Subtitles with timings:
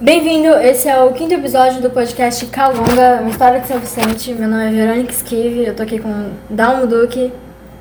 [0.00, 4.32] Bem-vindo, esse é o quinto episódio do podcast Calunga, uma história de São Vicente.
[4.32, 7.32] Meu nome é Verônica Esquive, eu tô aqui com Dalmo Duque.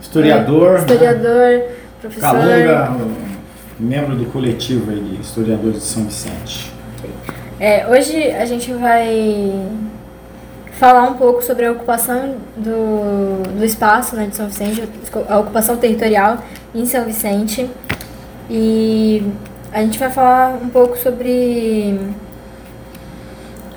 [0.01, 0.77] Historiador.
[0.77, 1.61] É, historiador,
[2.01, 2.31] professor.
[2.31, 2.91] Calunga,
[3.79, 6.73] membro do coletivo aí de historiadores de São Vicente.
[7.59, 9.54] É, hoje a gente vai
[10.71, 14.89] falar um pouco sobre a ocupação do, do espaço né, de São Vicente,
[15.29, 16.39] a ocupação territorial
[16.73, 17.70] em São Vicente.
[18.49, 19.23] E
[19.71, 21.99] a gente vai falar um pouco sobre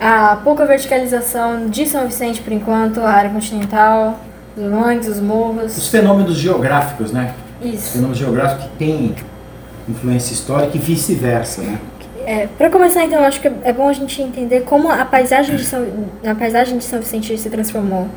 [0.00, 4.18] a pouca verticalização de São Vicente por enquanto, a área continental,
[4.56, 5.76] os mangues, os morros.
[5.76, 7.34] Os fenômenos geográficos, né?
[7.62, 7.76] Isso.
[7.76, 9.14] Os fenômenos geográficos que têm
[9.88, 11.78] influência histórica e vice-versa, né?
[12.24, 15.64] É, para começar, então, acho que é bom a gente entender como a paisagem de
[15.64, 15.84] São,
[16.24, 18.08] a paisagem de São Vicente se transformou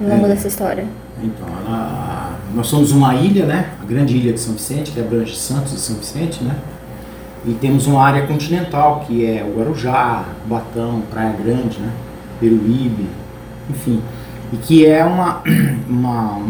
[0.00, 0.28] ao longo é.
[0.28, 0.84] dessa história.
[1.22, 3.70] Então, ela, nós somos uma ilha, né?
[3.82, 6.54] A grande ilha de São Vicente, que abrange Santos e São Vicente, né?
[7.46, 11.92] E temos uma área continental, que é o Guarujá, Batão, Praia Grande, né?
[12.40, 13.06] Peruíbe,
[13.70, 14.02] enfim.
[14.52, 15.42] E que é uma,
[15.88, 16.40] uma,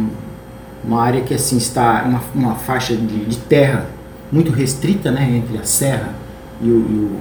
[0.83, 3.85] uma área que assim está uma, uma faixa de, de terra
[4.33, 5.31] muito restrita, né?
[5.37, 6.15] Entre a serra
[6.63, 7.21] e, o, e, o,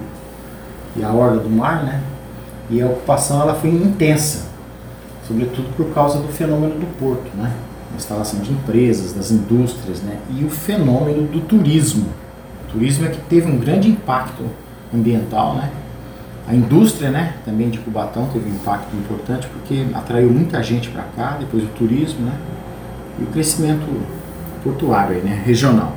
[0.95, 2.01] e a orla do mar, né?
[2.69, 4.45] E a ocupação ela foi intensa,
[5.27, 7.51] sobretudo por causa do fenômeno do porto, né?
[7.91, 10.17] A instalação de empresas, das indústrias, né?
[10.29, 12.05] E o fenômeno do turismo
[12.75, 14.43] turismo é que teve um grande impacto
[14.93, 15.69] ambiental, né?
[16.47, 21.03] A indústria, né, também de Cubatão teve um impacto importante porque atraiu muita gente para
[21.15, 22.33] cá, depois o turismo, né?
[23.19, 23.87] E o crescimento
[24.63, 25.93] portuário, né, regional.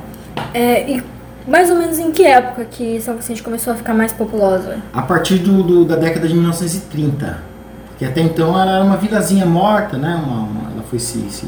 [0.53, 1.03] É, e
[1.47, 4.77] mais ou menos em que época que São Vicente começou a ficar mais populosa?
[4.91, 7.43] A partir do, do da década de 1930,
[7.89, 10.15] porque até então era uma vilazinha morta, né?
[10.15, 11.47] Uma, uma, ela foi se, se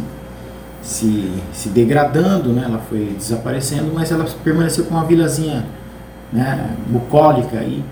[0.81, 2.63] se, se degradando, né?
[2.65, 5.65] ela foi desaparecendo, mas ela permaneceu com uma vilazinha
[6.31, 7.57] né, bucólica.
[7.57, 7.83] E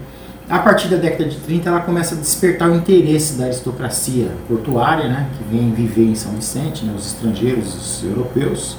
[0.49, 5.07] a partir da década de 30 ela começa a despertar o interesse da aristocracia portuária,
[5.07, 8.77] né, que vem viver em São Vicente, né, os estrangeiros, os europeus.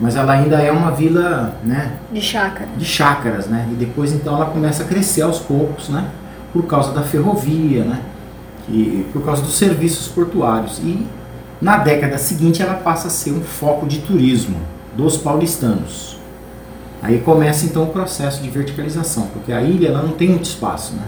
[0.00, 2.68] Mas ela ainda é uma vila né, de chácara.
[2.76, 3.68] De chácaras, né?
[3.70, 6.08] E depois então ela começa a crescer aos poucos, né?
[6.52, 8.00] Por causa da ferrovia, né?
[8.68, 10.80] E por causa dos serviços portuários.
[10.80, 11.06] E
[11.60, 14.56] na década seguinte, ela passa a ser um foco de turismo
[14.96, 16.18] dos paulistanos.
[17.02, 20.94] Aí começa então o processo de verticalização, porque a ilha ela não tem muito espaço,
[20.94, 21.04] né?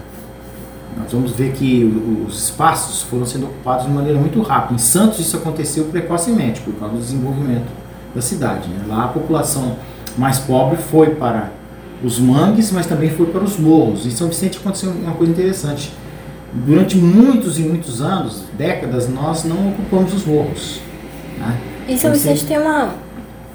[0.99, 1.85] Nós vamos ver que
[2.27, 4.75] os espaços foram sendo ocupados de maneira muito rápida.
[4.75, 7.71] Em Santos isso aconteceu precocemente por causa do desenvolvimento
[8.15, 8.69] da cidade.
[8.69, 8.85] Né?
[8.89, 9.77] Lá a população
[10.17, 11.51] mais pobre foi para
[12.03, 14.07] os mangues, mas também foi para os morros.
[14.07, 15.93] Em São Vicente aconteceu uma coisa interessante
[16.65, 20.81] durante muitos e muitos anos, décadas, nós não ocupamos os morros.
[21.39, 21.57] Né?
[21.89, 22.95] E São Vicente tem uma,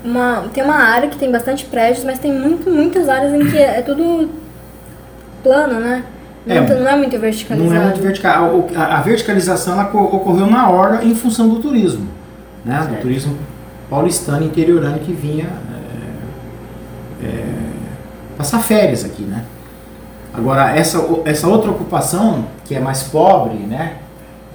[0.04, 3.58] uma, tem uma área que tem bastante prédios, mas tem muito, muitas áreas em que
[3.58, 4.30] é tudo
[5.44, 6.04] plano, né?
[6.46, 7.74] Não é, não é muito verticalizado.
[7.74, 8.68] Não é muito vertical.
[8.76, 12.08] A, a verticalização ela ocorreu na hora em função do turismo.
[12.66, 12.80] Né?
[12.90, 13.38] Do turismo
[13.90, 15.50] paulistano interiorano que vinha
[17.22, 17.46] é, é,
[18.38, 19.44] passar férias aqui, né?
[20.34, 23.98] Agora, essa, essa outra ocupação, que é mais pobre, né,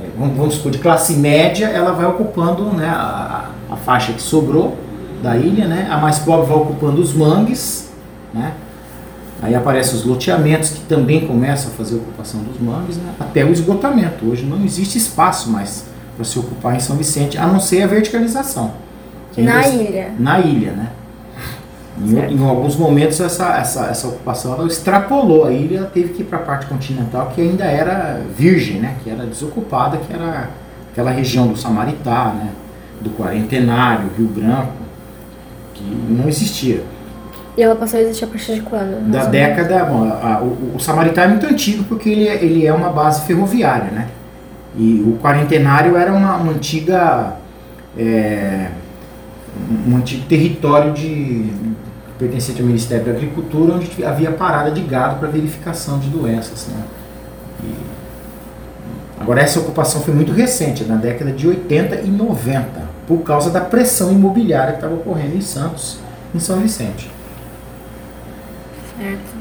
[0.00, 4.22] é, vamos, vamos supor, de classe média, ela vai ocupando né, a, a faixa que
[4.22, 4.76] sobrou
[5.22, 7.90] da ilha, né, a mais pobre vai ocupando os mangues,
[8.32, 8.54] né,
[9.42, 13.44] aí aparecem os loteamentos que também começam a fazer a ocupação dos mangues, né, até
[13.44, 14.30] o esgotamento.
[14.30, 15.84] Hoje não existe espaço mais
[16.14, 18.72] para se ocupar em São Vicente, a não ser a verticalização.
[19.36, 20.12] Na ilha.
[20.18, 20.88] Na ilha, né?
[21.98, 26.26] Em, em, alguns momentos essa, essa, essa ocupação ela extrapolou a ilha, teve que ir
[26.26, 28.96] para a parte continental que ainda era virgem, né?
[29.02, 30.50] que era desocupada, que era
[30.92, 32.50] aquela região do Samaritá, né?
[33.00, 34.72] do Quarentenário, Rio Branco,
[35.72, 36.82] que não existia.
[37.56, 39.10] E ela passou a existir a partir de quando?
[39.10, 39.84] Da década.
[39.84, 43.24] Bom, a, o, o, Samaritá é muito antigo porque ele, é, ele é uma base
[43.26, 44.08] ferroviária, né?
[44.76, 47.36] E o Quarentenário era uma, uma antiga.
[47.96, 48.68] É,
[49.88, 51.50] um antigo território de,
[52.18, 56.66] pertencente ao Ministério da Agricultura, onde havia parada de gado para verificação de doenças.
[56.68, 56.82] Né?
[57.62, 57.74] E,
[59.20, 62.64] agora, essa ocupação foi muito recente, na década de 80 e 90,
[63.06, 65.98] por causa da pressão imobiliária que estava ocorrendo em Santos,
[66.34, 67.10] em São Vicente.
[68.98, 69.36] Certo.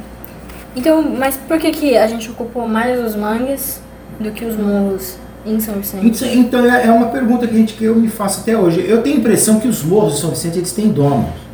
[0.75, 3.79] Então, mas por que, que a gente ocupou mais os mangues
[4.19, 6.27] do que os morros em São Vicente?
[6.37, 8.85] Então, é, é uma pergunta que, a gente, que eu me faço até hoje.
[8.85, 11.44] Eu tenho a impressão que os morros de São Vicente eles têm donos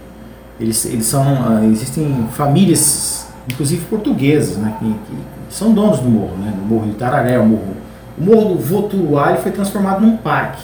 [0.62, 5.18] eles, eles são, uh, existem famílias, inclusive portuguesas, né, que, que,
[5.50, 7.76] são donos do morro, né, do morro de Tararé, o morro,
[8.18, 10.64] o morro do Voturuá foi transformado num parque.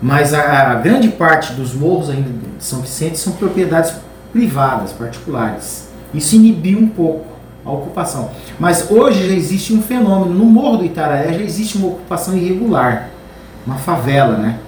[0.00, 3.94] Mas a, a, grande parte dos morros ainda de São Vicente são propriedades
[4.32, 5.88] privadas, particulares.
[6.12, 7.26] Isso inibiu um pouco
[7.64, 8.30] a ocupação.
[8.58, 13.08] Mas hoje já existe um fenômeno, no Morro do Itararé já existe uma ocupação irregular,
[13.66, 14.58] uma favela, né?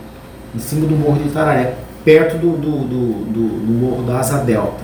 [0.54, 1.75] Em cima do Morro do Itararé,
[2.08, 4.82] perto do, do, do, do, do Morro da Asa Delta.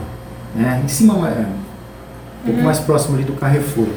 [0.55, 0.82] Né?
[0.85, 2.65] Em cima, é, um pouco uhum.
[2.67, 3.88] mais próximo ali do Carrefour.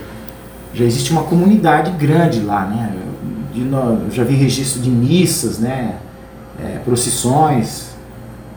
[0.74, 2.94] Já existe uma comunidade grande lá, né?
[3.54, 5.96] De, eu já vi registro de missas, né?
[6.58, 7.90] É, procissões.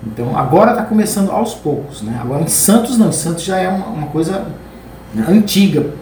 [0.07, 2.21] Então agora está começando aos poucos, né?
[2.23, 4.47] Agora em Santos não, em Santos já é uma, uma coisa
[5.13, 5.95] né, antiga.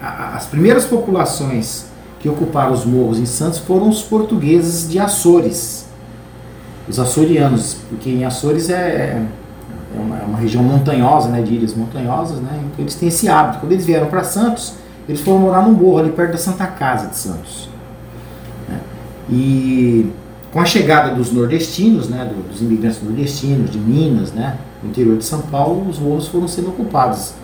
[0.00, 1.86] As primeiras populações
[2.20, 5.86] que ocuparam os morros em Santos foram os portugueses de Açores,
[6.88, 9.26] os açorianos, porque em Açores é, é,
[9.94, 13.28] é uma, é uma, região montanhosa, né, de ilhas montanhosas, né, então eles têm esse
[13.28, 13.60] hábito.
[13.60, 14.74] Quando eles vieram para Santos,
[15.08, 17.68] eles foram morar num morro ali perto da Santa Casa de Santos.
[18.68, 18.80] Né,
[19.30, 20.10] e
[20.52, 25.24] com a chegada dos nordestinos, né, dos imigrantes nordestinos, de Minas, né, no interior de
[25.24, 27.34] São Paulo, os morros foram sendo ocupados.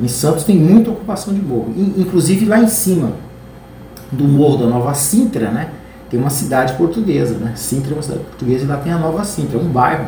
[0.00, 3.12] Em Santos tem muita ocupação de morro, inclusive lá em cima
[4.12, 5.70] do morro da Nova Sintra, né,
[6.10, 7.52] tem uma cidade portuguesa, né?
[7.56, 10.06] Sintra é uma cidade portuguesa e lá tem a Nova Sintra, é um bairro,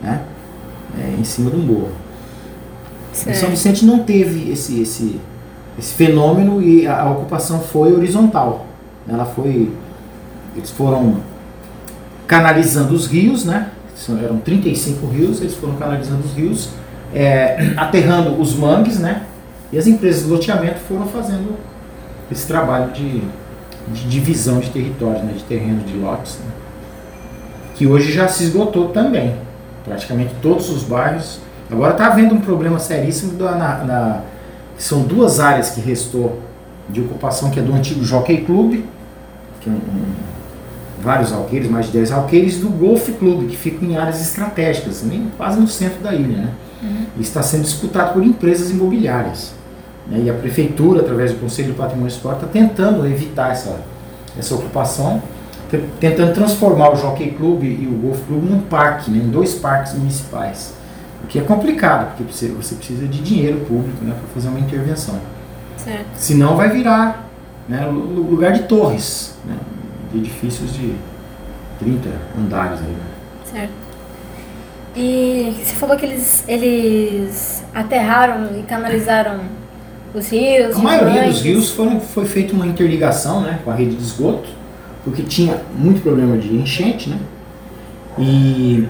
[0.00, 0.22] né?
[0.98, 1.92] É, em cima do morro.
[3.12, 3.36] Certo.
[3.36, 5.20] São Vicente não teve esse, esse,
[5.78, 8.66] esse fenômeno e a, a ocupação foi horizontal.
[9.08, 9.70] Ela foi,
[10.56, 11.16] eles foram
[12.26, 13.70] canalizando os rios, né?
[14.22, 16.70] Eram 35 rios, eles foram canalizando os rios,
[17.14, 19.22] é, aterrando os mangues, né?
[19.72, 21.56] E as empresas de loteamento foram fazendo
[22.30, 23.22] esse trabalho de
[23.92, 26.52] de divisão de território, né, de terreno, de lotes, né,
[27.74, 29.36] que hoje já se esgotou também.
[29.84, 31.40] Praticamente todos os bairros.
[31.70, 34.20] Agora está havendo um problema seríssimo da, na, na,
[34.76, 36.40] são duas áreas que restou
[36.88, 38.84] de ocupação, que é do antigo Jockey Club,
[39.60, 40.12] que é um, um,
[41.00, 45.30] vários alqueires, mais de 10 alqueires, do Golf Club, que fica em áreas estratégicas, também
[45.36, 46.38] quase no centro da ilha.
[46.38, 46.54] Né?
[46.82, 47.06] Uhum.
[47.18, 49.52] E está sendo disputado por empresas imobiliárias.
[50.08, 50.22] Né?
[50.24, 53.80] E a prefeitura, através do Conselho do Patrimônio Esporte, está tentando evitar essa,
[54.36, 55.22] essa ocupação,
[56.00, 59.18] tentando transformar o Jockey Club e o Golf Club num parque, né?
[59.18, 60.74] em dois parques municipais.
[61.22, 64.14] O que é complicado, porque você, você precisa de dinheiro público né?
[64.18, 65.18] para fazer uma intervenção.
[65.76, 66.06] Certo.
[66.14, 67.28] Senão vai virar
[67.68, 69.56] né, lugar de torres, né?
[70.12, 70.94] de edifícios de
[71.78, 72.08] 30
[72.38, 72.80] andares.
[72.80, 73.06] Aí, né?
[73.44, 73.88] Certo.
[74.96, 79.40] E você falou que eles, eles aterraram e canalizaram
[80.14, 80.76] os rios?
[80.76, 84.48] A maioria dos rios foram, foi feita uma interligação né, com a rede de esgoto,
[85.04, 87.18] porque tinha muito problema de enchente, né?
[88.18, 88.86] E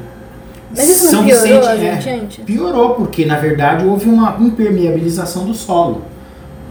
[0.70, 1.60] mas isso não piorou
[1.96, 2.40] Vicente?
[2.40, 6.02] É, piorou, porque na verdade houve uma impermeabilização do solo.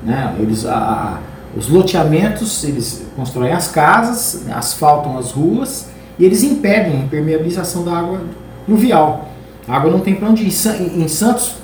[0.03, 0.35] Né?
[0.39, 1.19] Eles, a,
[1.55, 5.89] os loteamentos, eles constroem as casas, asfaltam as ruas
[6.19, 8.21] e eles impedem a impermeabilização da água
[8.65, 9.29] pluvial.
[9.67, 10.53] A água não tem para onde ir.
[10.95, 11.55] Em Santos,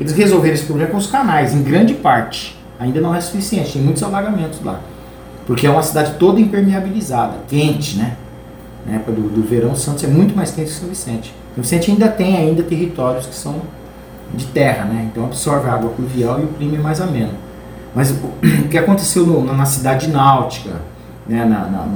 [0.00, 2.58] eles resolveram esse problema com os canais, em grande parte.
[2.78, 4.80] Ainda não é suficiente, tem muitos alagamentos lá.
[5.46, 8.16] Porque é uma cidade toda impermeabilizada, quente, né?
[8.86, 11.34] Na época do, do verão, Santos é muito mais quente que São Vicente.
[11.54, 13.56] São Vicente ainda tem ainda territórios que são
[14.34, 15.08] de terra, né?
[15.10, 17.34] Então absorve a água pluvial e o clima é mais ameno.
[17.94, 18.16] Mas o
[18.70, 20.80] que aconteceu no, na cidade náutica,
[21.26, 21.44] né?
[21.44, 21.86] na, na,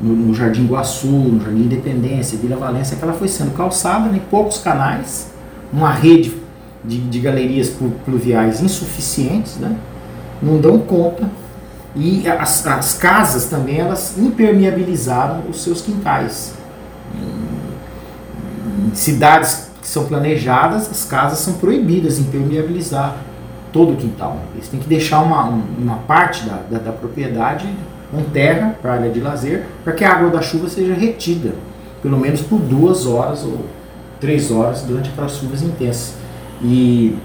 [0.00, 4.20] no, no, Jardim Guaçu, no Jardim Independência, Vila Valência, que ela foi sendo calçada, né?
[4.30, 5.30] poucos canais,
[5.72, 6.41] uma rede
[6.84, 7.72] de, de galerias
[8.04, 9.76] pluviais insuficientes, né?
[10.42, 11.30] não dão conta.
[11.94, 16.54] E as, as casas também elas impermeabilizaram os seus quintais.
[17.14, 23.16] Em, em cidades que são planejadas, as casas são proibidas de impermeabilizar
[23.72, 24.38] todo o quintal.
[24.54, 27.68] Eles têm que deixar uma, uma parte da, da, da propriedade
[28.10, 31.54] com terra para área de lazer, para que a água da chuva seja retida,
[32.02, 33.64] pelo menos por duas horas ou
[34.20, 36.21] três horas durante aquelas chuvas intensas.
[36.62, 37.16] E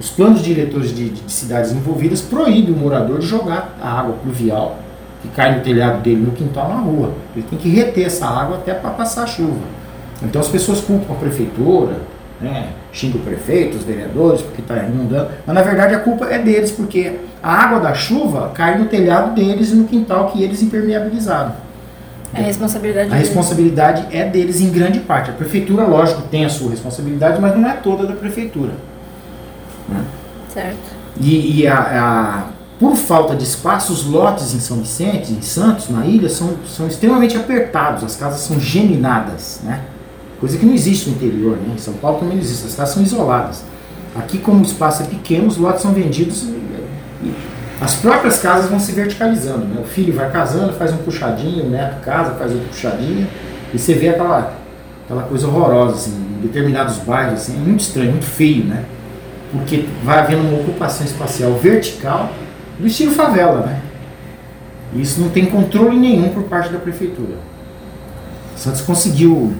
[0.00, 4.78] os planos diretores de, de, cidades envolvidas proíbem o morador de jogar a água pluvial
[5.20, 7.12] que cai no telhado dele no quintal na rua.
[7.34, 9.66] Ele tem que reter essa água até para passar a chuva.
[10.22, 11.96] Então as pessoas culpam a prefeitura,
[12.40, 15.30] né, xingam o prefeito, os vereadores, porque está inundando.
[15.44, 19.34] Mas na verdade a culpa é deles, porque a água da chuva cai no telhado
[19.34, 21.52] deles e no quintal que eles impermeabilizaram.
[22.34, 23.28] É a responsabilidade A deles.
[23.28, 25.30] responsabilidade é deles em grande parte.
[25.30, 28.72] A prefeitura, lógico, tem a sua responsabilidade, mas não é toda da prefeitura.
[29.88, 30.04] Né?
[30.52, 30.98] Certo.
[31.20, 32.44] E, e a, a,
[32.78, 36.86] por falta de espaço, os lotes em São Vicente, em Santos, na ilha, são, são
[36.86, 39.82] extremamente apertados, as casas são geminadas, né?
[40.38, 41.74] coisa que não existe no interior, né?
[41.74, 43.64] em São Paulo também não existe, as casas são isoladas.
[44.14, 46.44] Aqui, como o espaço é pequeno, os lotes são vendidos
[47.80, 49.64] as próprias casas vão se verticalizando.
[49.64, 49.80] Né?
[49.80, 53.26] O filho vai casando, faz um puxadinho, o neto casa, faz outro puxadinho,
[53.72, 54.54] e você vê aquela,
[55.04, 58.84] aquela coisa horrorosa, assim, em determinados bairros, assim, é muito estranho, muito feio, né?
[59.52, 62.30] Porque vai havendo uma ocupação espacial vertical
[62.78, 63.80] do estilo favela, né?
[64.94, 67.36] Isso não tem controle nenhum por parte da prefeitura.
[68.56, 69.54] Santos conseguiu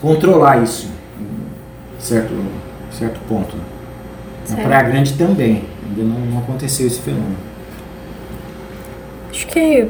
[0.00, 0.88] controlar isso
[1.20, 2.32] em certo,
[2.90, 3.56] certo ponto.
[4.48, 7.36] Na Praia Grande também, ainda não, não aconteceu esse fenômeno.
[9.30, 9.88] Acho que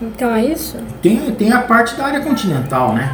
[0.00, 0.76] então é isso?
[1.02, 3.10] Tem, tem a parte da área continental, né?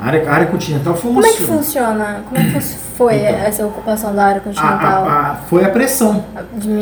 [0.00, 1.20] A área, a área continental foi uma...
[1.20, 2.22] Como é que funciona?
[2.28, 5.04] Como é que foi então, essa ocupação da área continental?
[5.04, 6.24] A, a, foi a pressão.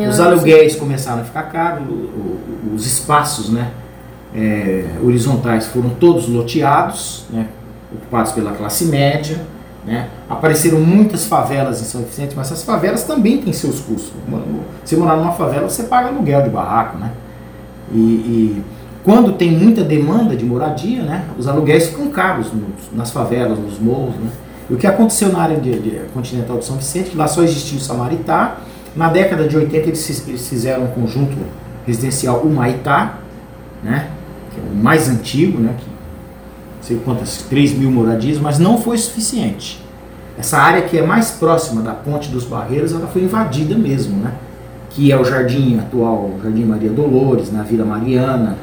[0.09, 1.83] Os aluguéis começaram a ficar caros,
[2.75, 3.71] os espaços né,
[4.35, 7.47] é, horizontais foram todos loteados, né,
[7.92, 9.40] ocupados pela classe média.
[9.86, 10.08] Né?
[10.28, 14.12] Apareceram muitas favelas em São Vicente, mas essas favelas também têm seus custos.
[14.84, 16.98] Você morar numa favela, você paga aluguel de barraco.
[16.98, 17.12] Né?
[17.92, 18.64] e, e
[19.06, 23.78] quando tem muita demanda de moradia, né, os aluguéis ficam caros nos, nas favelas, nos
[23.78, 24.16] morros.
[24.16, 24.28] Né?
[24.68, 27.78] E o que aconteceu na área de, de, continental de São Vicente, lá só existia
[27.78, 28.56] o Samaritá.
[28.96, 31.36] Na década de 80 eles, eles fizeram um conjunto
[31.86, 33.20] residencial Humaitá,
[33.80, 34.10] né,
[34.52, 35.86] que é o mais antigo, né, que
[36.86, 39.82] sei quantas, 3 mil moradias, mas não foi suficiente.
[40.38, 44.32] Essa área que é mais próxima da Ponte dos Barreiros, ela foi invadida mesmo, né?
[44.90, 48.56] Que é o jardim atual, o Jardim Maria Dolores, na Vila Mariana,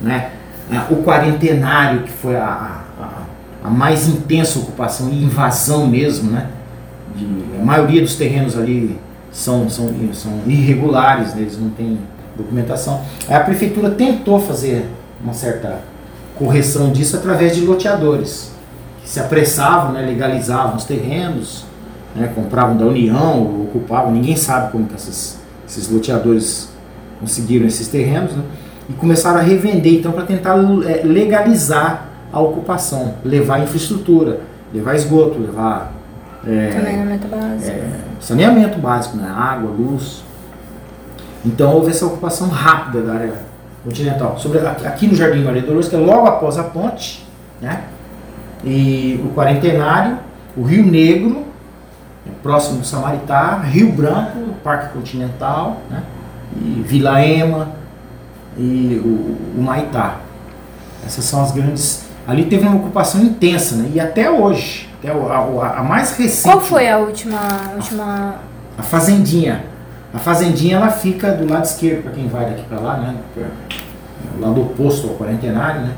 [0.00, 0.30] né?
[0.70, 6.48] É, o quarentenário, que foi a, a, a, mais intensa ocupação e invasão mesmo, né?
[7.14, 7.26] De,
[7.60, 8.98] a maioria dos terrenos ali
[9.30, 11.42] são, são, são irregulares, né?
[11.42, 11.98] eles não têm
[12.36, 13.02] documentação.
[13.28, 14.86] Aí a prefeitura tentou fazer
[15.22, 15.80] uma certa
[16.38, 18.52] correção disso através de loteadores,
[19.02, 20.02] que se apressavam, né?
[20.02, 21.64] legalizavam os terrenos,
[22.14, 22.30] né?
[22.34, 26.68] compravam da União, ocupavam, ninguém sabe como que esses, esses loteadores
[27.20, 28.42] conseguiram esses terrenos, né?
[28.88, 34.40] e começaram a revender então para tentar é, legalizar a ocupação, levar infraestrutura,
[34.72, 35.92] levar esgoto, levar
[36.46, 37.90] é, saneamento básico, é,
[38.20, 39.28] saneamento básico, né?
[39.28, 40.22] água, luz.
[41.44, 43.47] Então houve essa ocupação rápida da área
[43.88, 44.38] continental.
[44.38, 47.26] Sobre, aqui no Jardim Maria Dolores, que é logo após a ponte,
[47.60, 47.84] né?
[48.62, 50.18] e o Quarentenário,
[50.56, 51.46] o Rio Negro,
[52.42, 56.02] próximo do Samaritá, Rio Branco, Parque Continental, né?
[56.54, 57.70] e Vila Ema,
[58.56, 60.16] e o, o Maitá.
[61.06, 62.06] Essas são as grandes.
[62.26, 63.90] Ali teve uma ocupação intensa, né?
[63.94, 66.42] E até hoje, até a, a, a mais recente.
[66.42, 68.34] Qual foi a última, a última?
[68.76, 69.64] A Fazendinha.
[70.12, 73.16] A Fazendinha ela fica do lado esquerdo para quem vai daqui para lá, né?
[74.36, 75.92] O lado oposto ao quarentenário, né?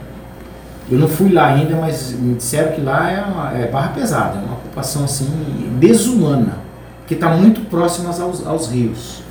[0.90, 4.38] Eu não fui lá ainda, mas me disseram que lá é, uma, é barra pesada,
[4.38, 5.29] é uma ocupação assim
[5.79, 6.55] desumana,
[7.07, 9.23] que está muito próxima aos, aos rios.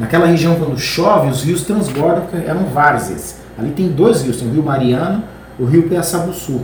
[0.00, 3.36] Naquela região, quando chove, os rios transbordam, eram várzeas.
[3.56, 5.22] Ali tem dois rios, tem o rio Mariano
[5.58, 6.62] o rio Piaçabuçu.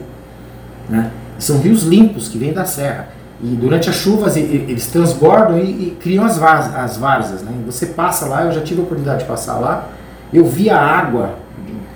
[0.89, 1.11] Né?
[1.39, 3.09] São rios limpos que vêm da serra.
[3.43, 7.43] E durante as chuvas eles transbordam e, e criam as, várzeas, as várzeas.
[7.43, 7.53] Né?
[7.67, 9.89] Você passa lá, eu já tive a oportunidade de passar lá,
[10.33, 11.35] eu vi a água,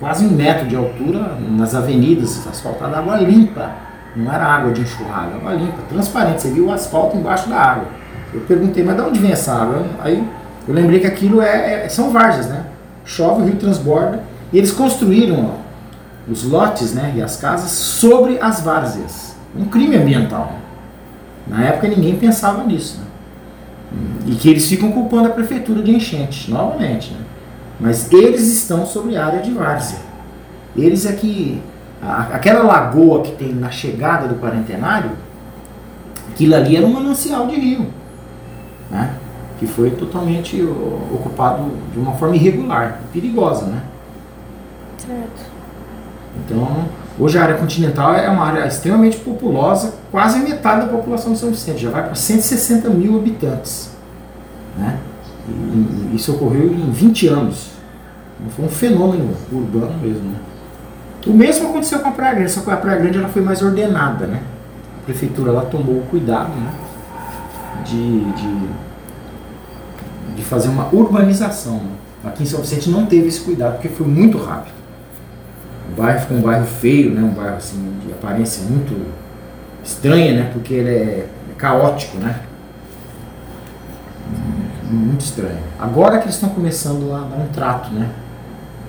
[0.00, 3.70] quase um metro de altura, nas avenidas asfaltadas, água limpa.
[4.16, 6.42] Não era água de enxurrada, água limpa, transparente.
[6.42, 7.88] Você viu o asfalto embaixo da água.
[8.32, 9.84] Eu perguntei, mas de onde vem essa água?
[10.00, 10.26] Aí
[10.66, 12.64] eu lembrei que aquilo é, é são várzeas, né?
[13.04, 14.22] Chove, o rio transborda.
[14.52, 19.36] E eles construíram ó, os lotes né, e as casas sobre as várzeas.
[19.56, 20.63] Um crime ambiental.
[21.46, 23.00] Na época ninguém pensava nisso.
[23.00, 23.06] Né?
[24.26, 27.12] E que eles ficam culpando a prefeitura de enchente, novamente.
[27.12, 27.20] Né?
[27.80, 29.98] Mas eles estão sobre a área de várzea.
[30.76, 31.60] Eles é que.
[32.02, 35.12] Aquela lagoa que tem na chegada do quarentenário,
[36.28, 37.86] aquilo ali era um manancial de rio.
[38.90, 39.14] Né?
[39.58, 43.82] que foi totalmente ocupado de uma forma irregular, perigosa, né?
[44.98, 45.50] Certo.
[46.36, 46.84] Então,
[47.18, 51.50] hoje a área continental é uma área extremamente populosa, quase metade da população de São
[51.50, 53.90] Vicente, já vai para 160 mil habitantes,
[54.76, 54.98] né?
[55.48, 57.70] E isso ocorreu em 20 anos.
[58.56, 60.38] Foi um fenômeno urbano mesmo, né?
[61.26, 63.62] O mesmo aconteceu com a Praia Grande, só que a Praia Grande ela foi mais
[63.62, 64.42] ordenada, né?
[65.02, 66.72] A prefeitura ela tomou o cuidado, né?
[67.84, 68.68] de, de
[70.34, 71.80] de fazer uma urbanização.
[72.24, 74.74] Aqui em São Vicente não teve esse cuidado porque foi muito rápido.
[75.94, 77.22] O bairro ficou um bairro feio, né?
[77.22, 79.06] um bairro assim, de aparência muito
[79.84, 80.50] estranha, né?
[80.52, 82.40] porque ele é caótico, né?
[84.90, 85.58] Muito estranho.
[85.78, 88.10] Agora que eles estão começando a dar um trato, né?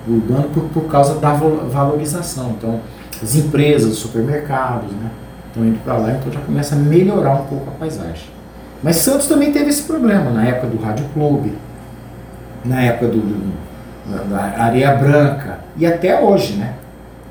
[0.06, 2.50] Urbano por, por causa da valorização.
[2.50, 2.80] Então,
[3.22, 5.10] as empresas, os supermercados, né?
[5.48, 8.28] Estão indo para lá, então já começa a melhorar um pouco a paisagem.
[8.82, 11.56] Mas Santos também teve esse problema na época do Rádio Clube,
[12.64, 13.66] na época do, do
[14.30, 16.74] da Areia Branca e até hoje, né?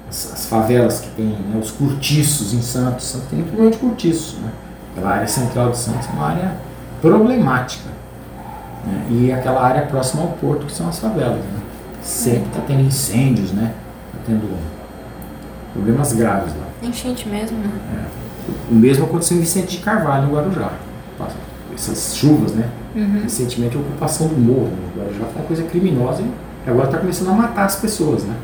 [0.10, 1.60] As, as favelas que tem, né?
[1.62, 3.06] os cortiços em Santos.
[3.06, 4.52] Santos tem muito problema de cortiço, né?
[4.96, 6.56] Aquela área central de Santos é uma área
[7.02, 7.90] problemática.
[8.86, 9.08] né?
[9.10, 11.38] e aquela área próxima ao porto, que são as favelas.
[11.40, 11.60] Né?
[12.02, 13.74] Sempre está tendo incêndios, né?
[14.14, 14.58] Tá tendo
[15.74, 16.88] problemas graves lá.
[16.88, 17.70] Enchente mesmo, né?
[17.98, 18.26] É.
[18.72, 20.72] O mesmo aconteceu em Vicente de Carvalho, no Guarujá.
[21.74, 22.70] Essas chuvas, né?
[22.96, 23.22] Uhum.
[23.24, 27.30] Recentemente a ocupação do morro no Guarujá foi uma coisa criminosa e agora está começando
[27.30, 28.36] a matar as pessoas, né?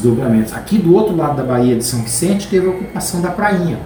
[0.00, 0.52] Desdobramentos.
[0.52, 3.78] Aqui do outro lado da Baía de São Vicente teve a ocupação da prainha,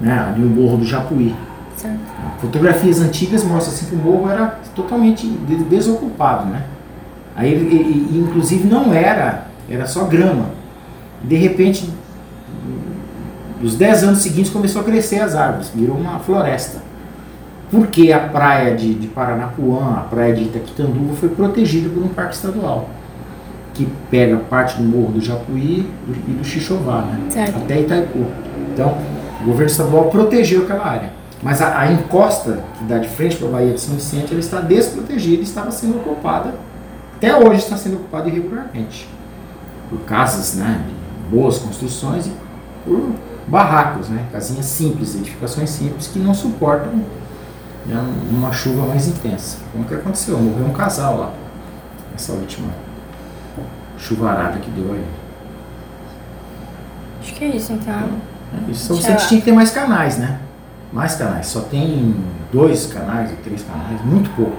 [0.00, 1.34] né, ali no Morro do Japuí.
[1.76, 1.98] Certo.
[2.40, 6.64] Fotografias antigas mostram assim que o morro era totalmente desocupado, né?
[7.34, 10.46] Aí, inclusive não era, era só grama.
[11.22, 11.90] De repente,
[13.60, 16.82] nos 10 anos seguintes começou a crescer as árvores, virou uma floresta.
[17.70, 22.34] Porque a praia de, de Paranapuã, a praia de Itaquitanduva foi protegida por um parque
[22.34, 22.90] estadual
[23.74, 25.90] que pega parte do Morro do Japuí
[26.28, 27.20] e do Xixová, né?
[27.30, 27.56] Certo.
[27.56, 28.26] até Itaipu.
[28.72, 28.96] Então,
[29.40, 31.12] o governo estadual protegeu aquela área.
[31.42, 34.40] Mas a, a encosta que dá de frente para a Baía de São Vicente, ela
[34.40, 36.54] está desprotegida e estava sendo ocupada,
[37.16, 39.08] até hoje está sendo ocupada irregularmente,
[39.88, 42.32] por casas né, de boas construções e
[42.84, 43.12] por
[43.46, 46.92] barracos, né, casinhas simples, edificações simples que não suportam
[47.86, 49.58] né, uma chuva mais intensa.
[49.72, 50.38] Como que aconteceu?
[50.38, 51.32] Morreu um casal lá,
[52.12, 52.68] nessa última
[54.00, 55.04] chuvarada que deu aí.
[57.20, 58.08] Acho que é isso então.
[58.54, 58.86] É isso.
[58.86, 60.38] São Vicente tinha que ter mais canais, né?
[60.92, 61.46] Mais canais.
[61.46, 62.16] Só tem
[62.52, 64.56] dois canais ou três canais, muito pouco.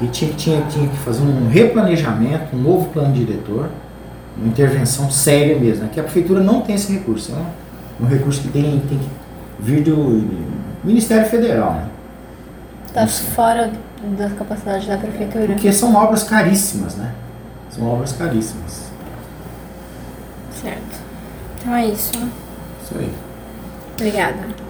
[0.00, 3.70] E tinha, tinha, tinha que fazer um replanejamento, um novo plano diretor,
[4.36, 5.84] uma intervenção séria mesmo.
[5.86, 7.32] Aqui a prefeitura não tem esse recurso.
[7.32, 9.08] É um, um recurso que tem, tem que
[9.60, 10.28] vir do
[10.82, 11.86] Ministério Federal, né?
[12.86, 13.70] Está fora
[14.18, 15.46] da capacidade da prefeitura.
[15.46, 17.12] Porque são obras caríssimas, né?
[17.74, 18.84] São obras caríssimas.
[20.62, 21.00] Certo.
[21.58, 22.12] Então é isso.
[22.82, 23.12] Isso aí.
[23.94, 24.63] Obrigada.